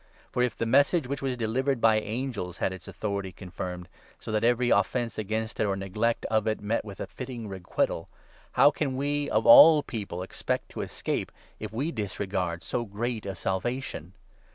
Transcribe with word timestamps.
For, 0.31 0.41
if 0.41 0.57
the 0.57 0.65
Message 0.65 1.03
2 1.03 1.09
which 1.09 1.21
was 1.21 1.37
delivered 1.37 1.79
by 1.79 1.99
angels 1.99 2.57
had 2.57 2.73
its 2.73 2.87
authority 2.87 3.31
confirmed, 3.31 3.87
so 4.17 4.31
that 4.31 4.43
every 4.43 4.71
offence 4.71 5.19
against 5.19 5.59
it, 5.59 5.65
or 5.67 5.75
neglect 5.75 6.25
of 6.25 6.47
it, 6.47 6.59
met 6.59 6.83
with 6.83 6.99
a 6.99 7.05
fitting 7.05 7.47
requital, 7.47 8.09
how 8.53 8.71
can 8.71 8.95
we, 8.97 9.29
of 9.29 9.45
all 9.45 9.83
people, 9.83 10.23
expect 10.23 10.69
to 10.69 10.81
escape, 10.81 11.31
if 11.59 11.69
3 11.69 11.77
we 11.77 11.91
disregard 11.91 12.63
so 12.63 12.83
great 12.83 13.27
a 13.27 13.35
Salvation 13.35 14.13